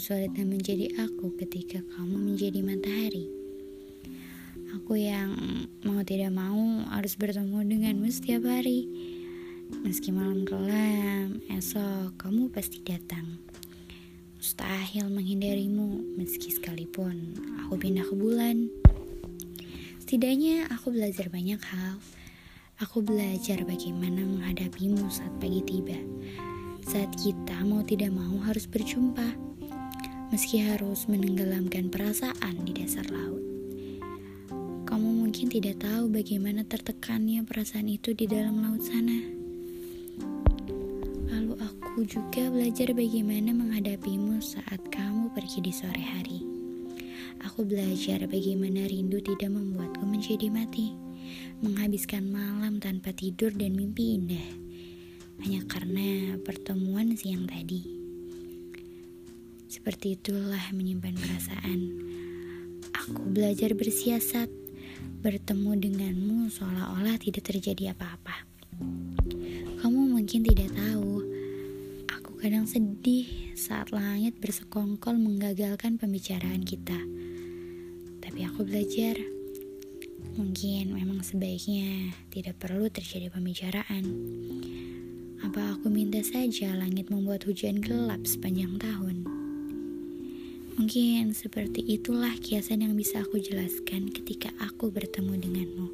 sulitnya 0.00 0.48
menjadi 0.48 0.88
aku 0.96 1.36
ketika 1.36 1.84
kamu 1.92 2.32
menjadi 2.32 2.64
matahari. 2.64 3.28
Aku 4.80 4.96
yang 4.96 5.36
mau 5.84 6.00
tidak 6.00 6.32
mau 6.32 6.88
harus 6.88 7.20
bertemu 7.20 7.60
denganmu 7.68 8.08
setiap 8.08 8.48
hari. 8.48 8.88
Meski 9.84 10.08
malam 10.08 10.48
kelam, 10.48 11.44
esok 11.52 12.16
kamu 12.16 12.48
pasti 12.48 12.80
datang. 12.80 13.38
Mustahil 14.40 15.12
menghindarimu 15.12 16.16
meski 16.16 16.48
sekalipun 16.48 17.36
aku 17.60 17.76
pindah 17.76 18.08
ke 18.08 18.14
bulan. 18.16 18.72
Setidaknya 20.00 20.64
aku 20.72 20.96
belajar 20.96 21.28
banyak 21.28 21.60
hal. 21.60 22.00
Aku 22.80 23.04
belajar 23.04 23.60
bagaimana 23.68 24.24
menghadapimu 24.24 25.12
saat 25.12 25.36
pagi 25.36 25.60
tiba. 25.68 26.00
Saat 26.88 27.12
kita 27.20 27.60
mau 27.68 27.84
tidak 27.84 28.16
mau 28.16 28.40
harus 28.40 28.64
berjumpa. 28.64 29.50
Meski 30.30 30.62
harus 30.62 31.10
menenggelamkan 31.10 31.90
perasaan 31.90 32.62
di 32.62 32.70
dasar 32.70 33.02
laut. 33.10 33.42
Kamu 34.86 35.26
mungkin 35.26 35.50
tidak 35.50 35.82
tahu 35.82 36.06
bagaimana 36.06 36.62
tertekannya 36.62 37.42
perasaan 37.42 37.90
itu 37.90 38.14
di 38.14 38.30
dalam 38.30 38.62
laut 38.62 38.78
sana. 38.78 39.18
Lalu 41.34 41.58
aku 41.58 42.06
juga 42.06 42.46
belajar 42.46 42.94
bagaimana 42.94 43.50
menghadapimu 43.50 44.38
saat 44.38 44.78
kamu 44.94 45.34
pergi 45.34 45.66
di 45.66 45.74
sore 45.74 45.98
hari. 45.98 46.46
Aku 47.50 47.66
belajar 47.66 48.22
bagaimana 48.30 48.86
rindu 48.86 49.18
tidak 49.18 49.50
membuatku 49.50 50.06
menjadi 50.06 50.46
mati 50.46 50.94
menghabiskan 51.58 52.30
malam 52.30 52.78
tanpa 52.78 53.10
tidur 53.12 53.50
dan 53.50 53.76
mimpi 53.76 54.16
indah 54.16 54.48
hanya 55.42 55.64
karena 55.66 56.38
pertemuan 56.44 57.18
siang 57.18 57.50
tadi. 57.50 57.99
Seperti 59.70 60.18
itulah 60.18 60.74
menyimpan 60.74 61.14
perasaan. 61.14 61.80
Aku 62.90 63.22
belajar 63.30 63.70
bersiasat, 63.78 64.50
bertemu 65.22 65.78
denganmu 65.78 66.50
seolah-olah 66.50 67.14
tidak 67.22 67.46
terjadi 67.46 67.94
apa-apa. 67.94 68.50
Kamu 69.78 70.10
mungkin 70.10 70.42
tidak 70.42 70.74
tahu, 70.74 71.22
aku 72.10 72.34
kadang 72.42 72.66
sedih 72.66 73.54
saat 73.54 73.94
langit 73.94 74.42
bersekongkol 74.42 75.14
menggagalkan 75.14 76.02
pembicaraan 76.02 76.66
kita. 76.66 76.98
Tapi 78.18 78.42
aku 78.50 78.66
belajar 78.66 79.22
Mungkin 80.36 80.94
memang 80.94 81.26
sebaiknya 81.26 82.14
tidak 82.30 82.60
perlu 82.62 82.86
terjadi 82.86 83.32
pembicaraan. 83.32 84.04
Apa 85.42 85.74
aku 85.74 85.90
minta 85.90 86.20
saja 86.22 86.76
langit 86.76 87.10
membuat 87.10 87.44
hujan 87.48 87.80
gelap 87.82 88.22
sepanjang 88.28 88.78
tahun? 88.78 89.39
Mungkin 90.80 91.36
seperti 91.36 91.84
itulah 91.84 92.32
kiasan 92.40 92.80
yang 92.80 92.96
bisa 92.96 93.20
aku 93.20 93.36
jelaskan 93.36 94.08
ketika 94.08 94.48
aku 94.64 94.88
bertemu 94.88 95.36
denganmu. 95.36 95.88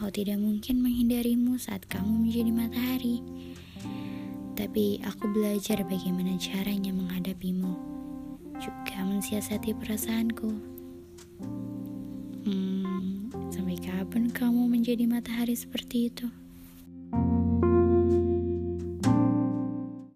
Aku 0.00 0.08
tidak 0.08 0.40
mungkin 0.40 0.80
menghindarimu 0.80 1.60
saat 1.60 1.84
kamu 1.84 2.24
menjadi 2.24 2.50
matahari. 2.56 3.20
Tapi 4.56 5.04
aku 5.04 5.28
belajar 5.28 5.84
bagaimana 5.84 6.40
caranya 6.40 6.96
menghadapimu, 6.96 7.72
juga 8.56 8.98
mensiasati 9.04 9.76
perasaanku. 9.76 10.74
Kapan 13.84 14.30
kamu 14.30 14.70
menjadi 14.70 15.10
matahari 15.10 15.58
seperti 15.58 16.06
itu? 16.12 16.30